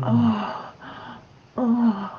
[0.00, 0.74] 啊
[1.56, 2.14] 啊！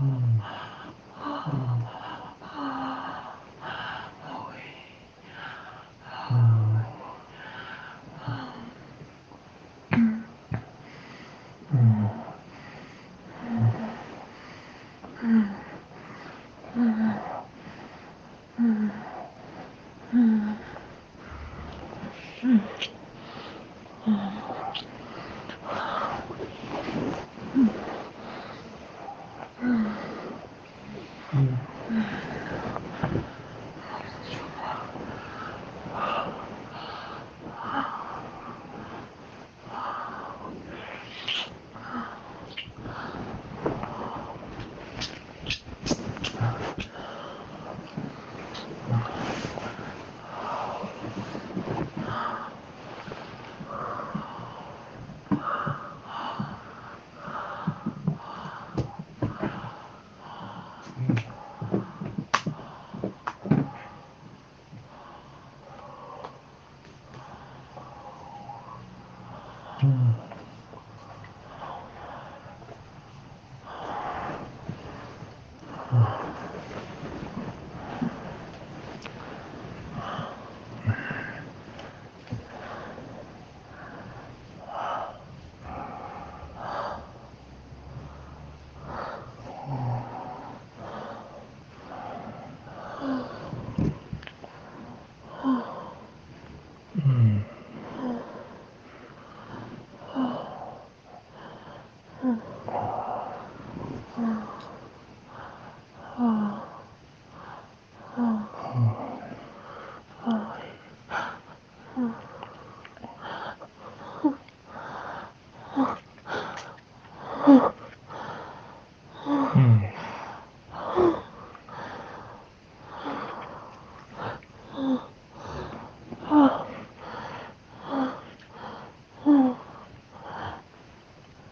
[0.00, 0.42] うん。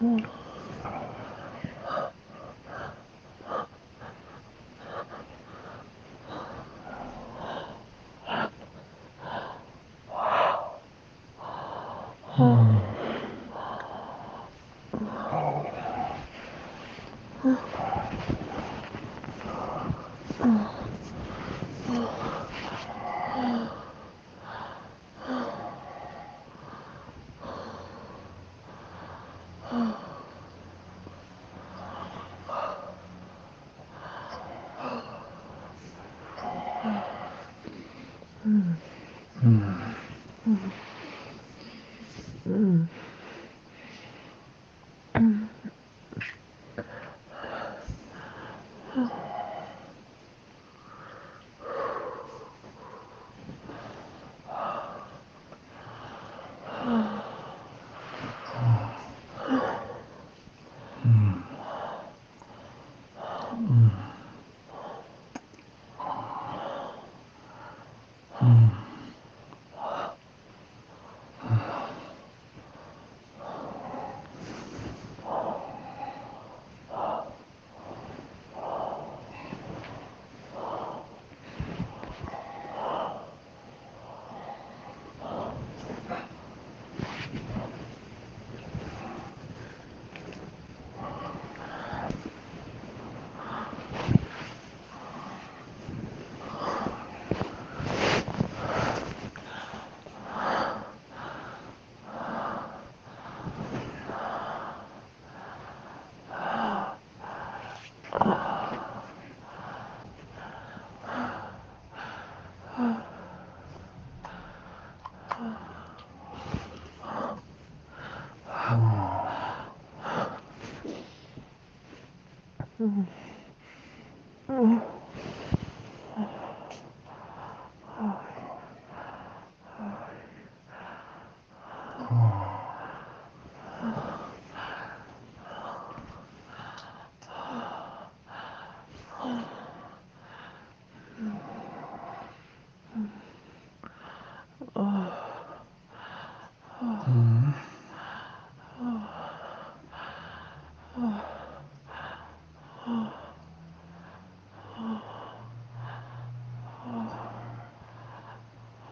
[0.02, 0.41] 嗯。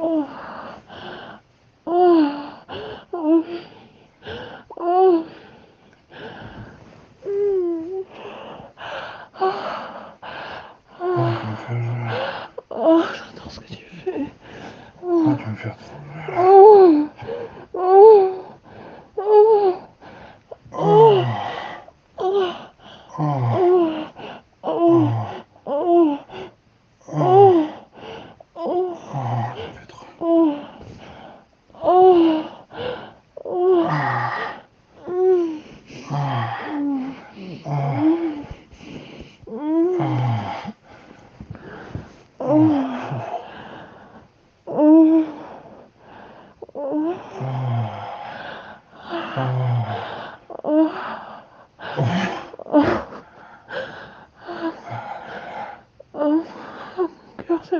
[0.00, 0.47] oh.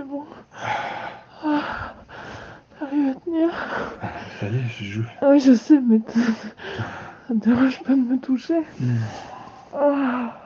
[0.09, 0.25] bon.
[1.45, 1.95] Ah,
[2.79, 3.51] T'arrives à tenir
[4.41, 5.05] Ça je joue.
[5.21, 6.01] Ah oui, je sais, mais
[7.29, 8.61] ça te dérange pas de me toucher.
[8.81, 8.97] Hmm.
[9.75, 10.38] Ah.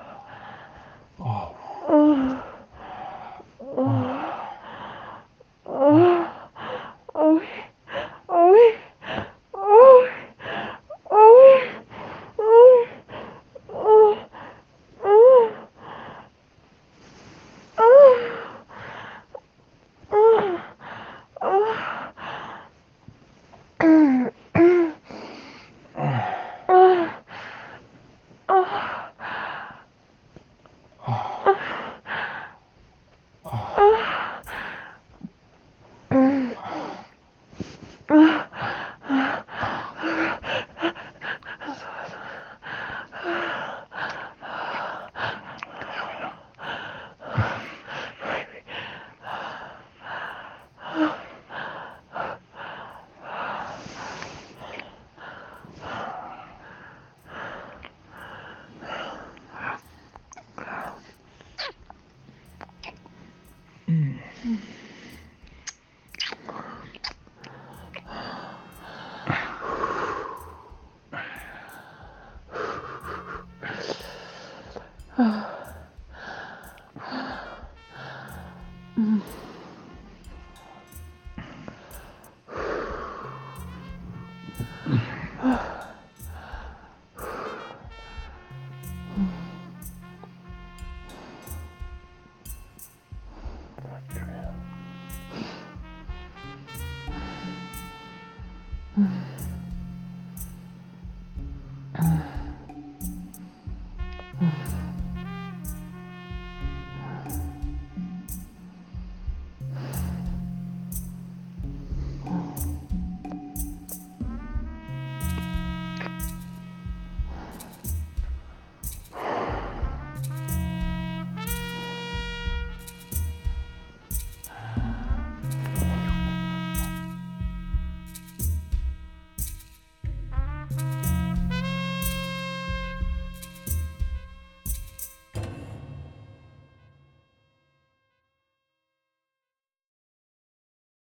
[38.13, 38.45] Mm.